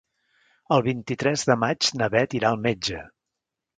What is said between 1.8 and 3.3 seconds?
na Beth irà al metge.